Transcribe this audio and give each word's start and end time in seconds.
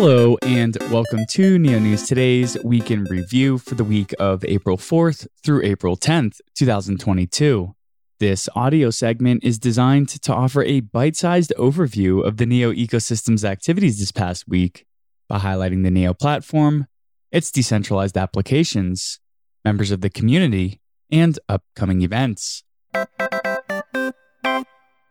Hello, 0.00 0.38
and 0.42 0.76
welcome 0.92 1.26
to 1.30 1.58
Neo 1.58 1.80
News 1.80 2.06
Today's 2.06 2.56
Week 2.62 2.88
in 2.92 3.02
Review 3.02 3.58
for 3.58 3.74
the 3.74 3.82
week 3.82 4.14
of 4.20 4.44
April 4.44 4.76
4th 4.76 5.26
through 5.42 5.64
April 5.64 5.96
10th, 5.96 6.38
2022. 6.54 7.74
This 8.20 8.48
audio 8.54 8.90
segment 8.90 9.42
is 9.42 9.58
designed 9.58 10.08
to 10.08 10.32
offer 10.32 10.62
a 10.62 10.78
bite 10.78 11.16
sized 11.16 11.52
overview 11.58 12.24
of 12.24 12.36
the 12.36 12.46
Neo 12.46 12.72
ecosystem's 12.72 13.44
activities 13.44 13.98
this 13.98 14.12
past 14.12 14.46
week 14.46 14.86
by 15.28 15.40
highlighting 15.40 15.82
the 15.82 15.90
Neo 15.90 16.14
platform, 16.14 16.86
its 17.32 17.50
decentralized 17.50 18.16
applications, 18.16 19.18
members 19.64 19.90
of 19.90 20.00
the 20.00 20.10
community, 20.10 20.80
and 21.10 21.40
upcoming 21.48 22.02
events. 22.02 22.62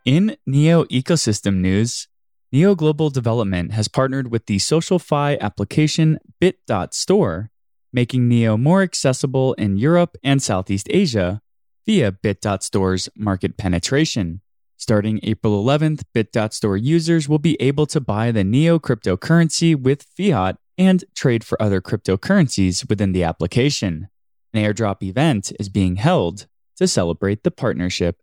In 0.06 0.38
Neo 0.46 0.84
ecosystem 0.84 1.56
news, 1.56 2.08
Neo 2.50 2.74
Global 2.74 3.10
Development 3.10 3.72
has 3.72 3.88
partnered 3.88 4.30
with 4.30 4.46
the 4.46 4.56
SocialFi 4.56 5.38
application 5.38 6.18
Bit.store, 6.40 7.50
making 7.92 8.26
Neo 8.26 8.56
more 8.56 8.80
accessible 8.80 9.52
in 9.54 9.76
Europe 9.76 10.16
and 10.24 10.42
Southeast 10.42 10.86
Asia 10.88 11.42
via 11.84 12.10
Bit.store's 12.10 13.10
market 13.14 13.58
penetration. 13.58 14.40
Starting 14.78 15.20
April 15.24 15.62
11th, 15.62 16.04
Bit.store 16.14 16.78
users 16.78 17.28
will 17.28 17.38
be 17.38 17.60
able 17.60 17.84
to 17.84 18.00
buy 18.00 18.32
the 18.32 18.44
Neo 18.44 18.78
cryptocurrency 18.78 19.76
with 19.76 20.06
fiat 20.16 20.56
and 20.78 21.04
trade 21.14 21.44
for 21.44 21.60
other 21.60 21.82
cryptocurrencies 21.82 22.88
within 22.88 23.12
the 23.12 23.24
application. 23.24 24.08
An 24.54 24.64
airdrop 24.64 25.02
event 25.02 25.52
is 25.60 25.68
being 25.68 25.96
held 25.96 26.46
to 26.76 26.88
celebrate 26.88 27.42
the 27.42 27.50
partnership. 27.50 28.22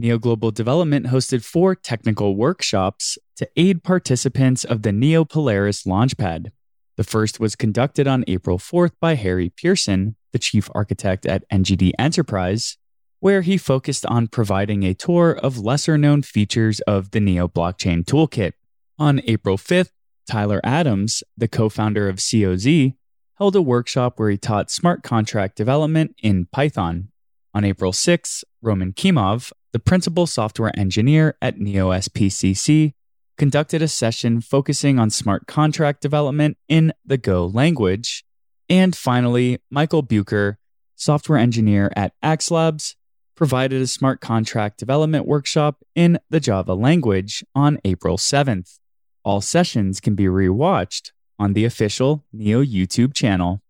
Neo 0.00 0.18
Global 0.18 0.50
Development 0.50 1.06
hosted 1.06 1.44
four 1.44 1.74
technical 1.74 2.34
workshops 2.34 3.18
to 3.36 3.46
aid 3.54 3.84
participants 3.84 4.64
of 4.64 4.80
the 4.80 4.92
Neo 4.92 5.26
Polaris 5.26 5.82
Launchpad. 5.82 6.52
The 6.96 7.04
first 7.04 7.38
was 7.38 7.54
conducted 7.54 8.08
on 8.08 8.24
April 8.26 8.58
4th 8.58 8.92
by 8.98 9.14
Harry 9.14 9.50
Pierson, 9.50 10.16
the 10.32 10.38
chief 10.38 10.70
architect 10.74 11.26
at 11.26 11.48
NGD 11.50 11.92
Enterprise, 11.98 12.78
where 13.20 13.42
he 13.42 13.58
focused 13.58 14.06
on 14.06 14.28
providing 14.28 14.84
a 14.84 14.94
tour 14.94 15.32
of 15.32 15.58
lesser 15.58 15.98
known 15.98 16.22
features 16.22 16.80
of 16.80 17.10
the 17.10 17.20
Neo 17.20 17.46
blockchain 17.46 18.02
toolkit. 18.02 18.54
On 18.98 19.20
April 19.26 19.58
5th, 19.58 19.90
Tyler 20.26 20.62
Adams, 20.64 21.22
the 21.36 21.48
co 21.48 21.68
founder 21.68 22.08
of 22.08 22.16
COZ, 22.16 22.94
held 23.34 23.54
a 23.54 23.60
workshop 23.60 24.18
where 24.18 24.30
he 24.30 24.38
taught 24.38 24.70
smart 24.70 25.02
contract 25.02 25.56
development 25.56 26.14
in 26.22 26.46
Python. 26.46 27.08
On 27.52 27.64
April 27.64 27.92
6, 27.92 28.44
Roman 28.62 28.92
Khimov, 28.92 29.52
the 29.72 29.78
principal 29.78 30.26
software 30.26 30.72
engineer 30.78 31.36
at 31.40 31.58
NeoSPCC, 31.58 32.92
conducted 33.38 33.80
a 33.80 33.88
session 33.88 34.40
focusing 34.40 34.98
on 34.98 35.08
smart 35.08 35.46
contract 35.46 36.02
development 36.02 36.58
in 36.68 36.92
the 37.06 37.16
Go 37.16 37.46
language. 37.46 38.24
And 38.68 38.94
finally, 38.94 39.60
Michael 39.70 40.02
Bucher, 40.02 40.58
software 40.94 41.38
engineer 41.38 41.90
at 41.96 42.12
AxLabs, 42.22 42.96
provided 43.34 43.80
a 43.80 43.86
smart 43.86 44.20
contract 44.20 44.78
development 44.78 45.26
workshop 45.26 45.82
in 45.94 46.18
the 46.28 46.40
Java 46.40 46.74
language 46.74 47.42
on 47.54 47.78
April 47.84 48.18
7th. 48.18 48.78
All 49.24 49.40
sessions 49.40 50.00
can 50.00 50.14
be 50.14 50.24
rewatched 50.24 51.12
on 51.38 51.54
the 51.54 51.64
official 51.64 52.26
Neo 52.34 52.62
YouTube 52.62 53.14
channel. 53.14 53.62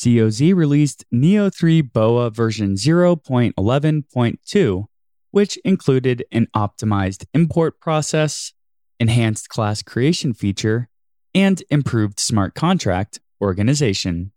COZ 0.00 0.54
released 0.54 1.04
Neo 1.10 1.50
3 1.50 1.82
BOA 1.82 2.30
version 2.30 2.74
0.11.2, 2.74 4.84
which 5.32 5.58
included 5.64 6.24
an 6.30 6.46
optimized 6.54 7.24
import 7.34 7.80
process, 7.80 8.52
enhanced 9.00 9.48
class 9.48 9.82
creation 9.82 10.32
feature, 10.32 10.88
and 11.34 11.64
improved 11.68 12.20
smart 12.20 12.54
contract 12.54 13.18
organization. 13.40 14.30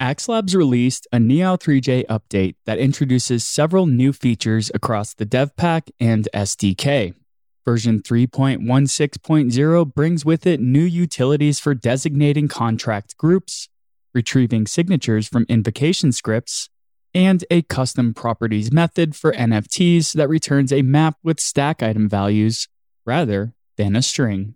Axlabs 0.00 0.54
released 0.54 1.06
a 1.10 1.16
neow3j 1.16 2.04
update 2.06 2.56
that 2.66 2.78
introduces 2.78 3.46
several 3.46 3.86
new 3.86 4.12
features 4.12 4.70
across 4.74 5.14
the 5.14 5.24
dev 5.24 5.56
pack 5.56 5.90
and 5.98 6.28
SDK. 6.34 7.14
Version 7.64 8.02
3.16.0 8.02 9.94
brings 9.94 10.26
with 10.26 10.46
it 10.46 10.60
new 10.60 10.84
utilities 10.84 11.58
for 11.58 11.74
designating 11.74 12.46
contract 12.46 13.16
groups, 13.16 13.70
retrieving 14.16 14.66
signatures 14.66 15.28
from 15.28 15.44
invocation 15.48 16.10
scripts, 16.10 16.70
and 17.14 17.44
a 17.50 17.62
custom 17.62 18.14
properties 18.14 18.72
method 18.72 19.14
for 19.14 19.30
NFTs 19.32 20.14
that 20.14 20.28
returns 20.28 20.72
a 20.72 20.82
map 20.82 21.16
with 21.22 21.38
stack 21.38 21.82
item 21.82 22.08
values 22.08 22.66
rather 23.04 23.54
than 23.76 23.94
a 23.94 24.02
string. 24.02 24.54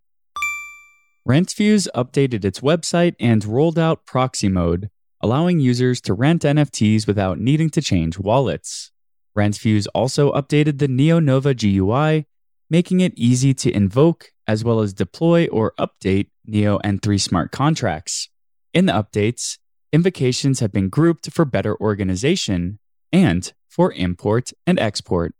RentFuse 1.28 1.86
updated 1.94 2.44
its 2.44 2.60
website 2.60 3.14
and 3.20 3.44
rolled 3.44 3.78
out 3.78 4.06
proxy 4.06 4.48
mode, 4.48 4.90
allowing 5.20 5.60
users 5.60 6.00
to 6.00 6.14
rent 6.14 6.42
NFTs 6.42 7.06
without 7.06 7.38
needing 7.38 7.68
to 7.70 7.82
change 7.82 8.18
wallets. 8.18 8.90
RentFuse 9.36 9.86
also 9.94 10.32
updated 10.32 10.78
the 10.78 10.88
NeoNova 10.88 11.52
GUI, 11.54 12.26
making 12.70 13.00
it 13.00 13.12
easy 13.16 13.52
to 13.54 13.70
invoke 13.70 14.32
as 14.48 14.64
well 14.64 14.80
as 14.80 14.94
deploy 14.94 15.46
or 15.48 15.74
update 15.78 16.30
Neo 16.46 16.78
N3 16.78 17.20
smart 17.20 17.52
contracts. 17.52 18.30
In 18.72 18.86
the 18.86 18.92
updates, 18.92 19.58
invocations 19.92 20.60
have 20.60 20.70
been 20.70 20.90
grouped 20.90 21.32
for 21.32 21.44
better 21.44 21.76
organization 21.80 22.78
and 23.12 23.52
for 23.68 23.92
import 23.92 24.52
and 24.64 24.78
export. 24.78 25.34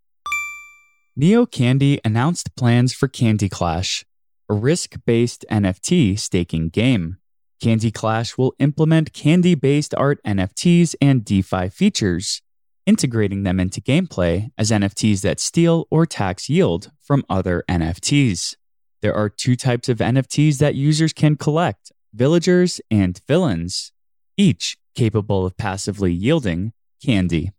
Neo 1.15 1.47
Candy 1.47 2.01
announced 2.05 2.57
plans 2.57 2.93
for 2.93 3.07
Candy 3.07 3.49
Clash, 3.49 4.05
a 4.49 4.55
risk 4.55 4.97
based 5.07 5.45
NFT 5.49 6.19
staking 6.19 6.71
game. 6.71 7.19
Candy 7.63 7.93
Clash 7.93 8.37
will 8.37 8.55
implement 8.59 9.13
candy 9.13 9.55
based 9.55 9.95
art 9.95 10.19
NFTs 10.27 10.97
and 11.01 11.25
DeFi 11.25 11.69
features, 11.69 12.43
integrating 12.85 13.45
them 13.45 13.61
into 13.61 13.81
gameplay 13.81 14.51
as 14.59 14.73
NFTs 14.73 15.21
that 15.21 15.39
steal 15.39 15.87
or 15.89 16.05
tax 16.05 16.49
yield 16.49 16.91
from 17.01 17.25
other 17.29 17.63
NFTs. 17.69 18.57
There 19.03 19.15
are 19.15 19.29
two 19.29 19.55
types 19.55 19.89
of 19.89 19.99
NFTs 19.99 20.59
that 20.59 20.75
users 20.75 21.13
can 21.13 21.37
collect 21.37 21.93
villagers, 22.13 22.81
and 22.91 23.21
villains, 23.27 23.93
each 24.37 24.77
capable 24.95 25.47
of 25.47 25.57
passively 25.57 26.13
yielding 26.13 26.73
candy. 27.05 27.53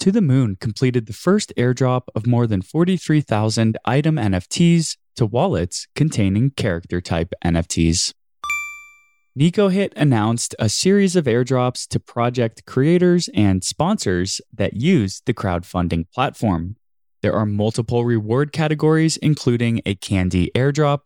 To 0.00 0.10
the 0.10 0.20
Moon 0.20 0.56
completed 0.60 1.06
the 1.06 1.12
first 1.12 1.52
airdrop 1.56 2.08
of 2.14 2.26
more 2.26 2.46
than 2.46 2.60
43,000 2.60 3.78
item 3.84 4.16
NFTs 4.16 4.96
to 5.16 5.26
wallets 5.26 5.86
containing 5.94 6.50
character 6.50 7.00
type 7.00 7.32
NFTs. 7.44 8.12
NekoHit 9.38 9.92
announced 9.96 10.54
a 10.58 10.68
series 10.68 11.16
of 11.16 11.24
airdrops 11.24 11.86
to 11.88 12.00
project 12.00 12.66
creators 12.66 13.28
and 13.32 13.64
sponsors 13.64 14.40
that 14.52 14.74
use 14.74 15.22
the 15.24 15.32
crowdfunding 15.32 16.10
platform. 16.12 16.76
There 17.22 17.32
are 17.32 17.46
multiple 17.46 18.04
reward 18.04 18.52
categories, 18.52 19.16
including 19.18 19.80
a 19.86 19.94
candy 19.94 20.50
airdrop, 20.54 21.02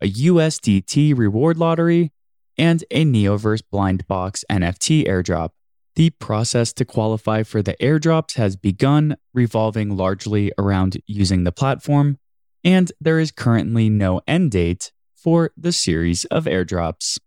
a 0.00 0.10
USDT 0.10 1.16
reward 1.16 1.56
lottery, 1.56 2.12
and 2.56 2.84
a 2.90 3.04
Neoverse 3.04 3.62
Blind 3.70 4.06
Box 4.06 4.44
NFT 4.50 5.06
airdrop. 5.06 5.50
The 5.94 6.10
process 6.10 6.72
to 6.74 6.84
qualify 6.84 7.42
for 7.42 7.62
the 7.62 7.74
airdrops 7.80 8.34
has 8.34 8.56
begun, 8.56 9.16
revolving 9.34 9.96
largely 9.96 10.52
around 10.58 11.00
using 11.06 11.44
the 11.44 11.52
platform, 11.52 12.18
and 12.62 12.92
there 13.00 13.18
is 13.18 13.32
currently 13.32 13.88
no 13.88 14.20
end 14.26 14.52
date 14.52 14.92
for 15.16 15.50
the 15.56 15.72
series 15.72 16.24
of 16.26 16.44
airdrops. 16.44 17.18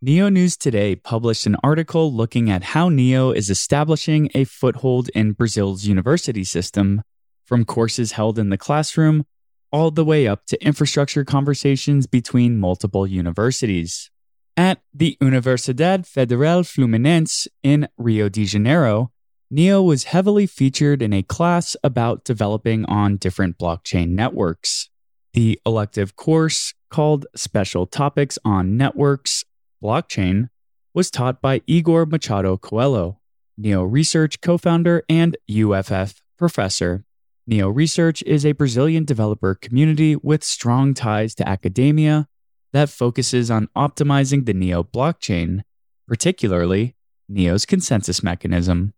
Neo 0.00 0.28
News 0.28 0.56
Today 0.56 0.96
published 0.96 1.46
an 1.46 1.56
article 1.62 2.12
looking 2.12 2.50
at 2.50 2.64
how 2.64 2.88
Neo 2.88 3.30
is 3.30 3.50
establishing 3.50 4.30
a 4.34 4.44
foothold 4.44 5.10
in 5.10 5.32
Brazil's 5.32 5.84
university 5.84 6.44
system, 6.44 7.02
from 7.44 7.64
courses 7.64 8.12
held 8.12 8.38
in 8.38 8.48
the 8.48 8.58
classroom 8.58 9.24
all 9.72 9.90
the 9.90 10.04
way 10.04 10.26
up 10.26 10.46
to 10.46 10.64
infrastructure 10.64 11.24
conversations 11.24 12.06
between 12.06 12.58
multiple 12.58 13.06
universities. 13.06 14.10
At 14.56 14.82
the 14.92 15.16
Universidade 15.20 16.06
Federal 16.06 16.62
Fluminense 16.62 17.46
in 17.62 17.88
Rio 17.96 18.28
de 18.28 18.44
Janeiro, 18.44 19.10
Neo 19.50 19.82
was 19.82 20.04
heavily 20.04 20.46
featured 20.46 21.02
in 21.02 21.12
a 21.12 21.22
class 21.22 21.76
about 21.82 22.24
developing 22.24 22.84
on 22.86 23.16
different 23.16 23.58
blockchain 23.58 24.10
networks. 24.10 24.90
The 25.34 25.58
elective 25.64 26.16
course, 26.16 26.74
called 26.90 27.26
Special 27.34 27.86
Topics 27.86 28.38
on 28.44 28.76
Networks 28.76 29.44
Blockchain, 29.82 30.48
was 30.94 31.10
taught 31.10 31.40
by 31.40 31.62
Igor 31.66 32.04
Machado 32.04 32.58
Coelho, 32.58 33.20
Neo 33.56 33.82
Research 33.82 34.40
co 34.42 34.58
founder 34.58 35.02
and 35.08 35.36
UFF 35.50 36.22
professor. 36.36 37.04
Neo 37.44 37.68
Research 37.68 38.22
is 38.22 38.46
a 38.46 38.52
Brazilian 38.52 39.04
developer 39.04 39.56
community 39.56 40.14
with 40.14 40.44
strong 40.44 40.94
ties 40.94 41.34
to 41.34 41.48
academia 41.48 42.28
that 42.72 42.88
focuses 42.88 43.50
on 43.50 43.68
optimizing 43.76 44.46
the 44.46 44.54
Neo 44.54 44.84
blockchain, 44.84 45.62
particularly 46.06 46.94
Neo's 47.28 47.66
consensus 47.66 48.22
mechanism. 48.22 48.94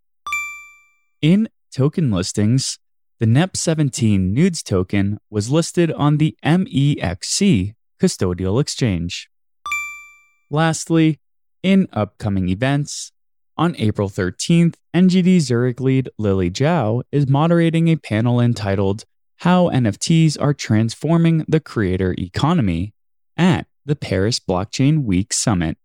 In 1.22 1.48
token 1.74 2.10
listings, 2.10 2.78
the 3.18 3.24
NEP17 3.24 4.32
Nudes 4.32 4.62
token 4.62 5.18
was 5.30 5.50
listed 5.50 5.90
on 5.92 6.18
the 6.18 6.36
MEXC 6.44 7.74
custodial 7.98 8.60
exchange. 8.60 9.30
Lastly, 10.50 11.18
in 11.62 11.88
upcoming 11.94 12.50
events, 12.50 13.10
on 13.56 13.76
April 13.76 14.08
13th, 14.08 14.74
NGD 14.94 15.40
Zurich 15.40 15.80
lead 15.80 16.08
Lily 16.18 16.50
Zhao 16.50 17.02
is 17.12 17.28
moderating 17.28 17.88
a 17.88 17.96
panel 17.96 18.40
entitled 18.40 19.04
How 19.38 19.70
NFTs 19.70 20.40
Are 20.40 20.54
Transforming 20.54 21.44
the 21.48 21.58
Creator 21.60 22.14
Economy 22.18 22.94
at 23.36 23.66
the 23.84 23.96
Paris 23.96 24.38
Blockchain 24.40 25.04
Week 25.04 25.32
Summit. 25.32 25.76